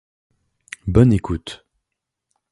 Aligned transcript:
Bonne 0.87 1.13
écoute! 1.13 1.63